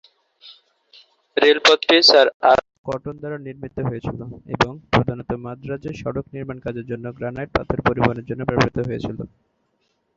রেলপথটি 1.37 1.97
sir 2.09 2.27
Arthur 2.43 2.59
Cotton 2.87 3.15
দ্বারা 3.19 3.37
নির্মিত 3.39 3.77
হয়েছিল 3.89 4.19
এবং 4.55 4.71
প্রধানত 4.93 5.29
মাদ্রাজে 5.45 5.91
সড়ক 6.01 6.25
নির্মাণ 6.33 6.57
কাজের 6.65 6.85
জন্য 6.91 7.05
গ্রানাইট 7.17 7.49
পাথর 7.55 7.79
পরিবহনের 7.87 8.27
জন্য 8.29 8.41
ব্যবহূত 8.49 8.77
হয়েছিল। 8.87 9.17